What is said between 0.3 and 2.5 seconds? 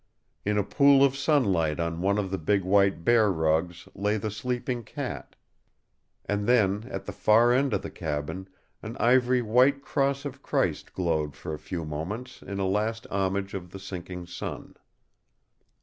In a pool of sunlight on one of the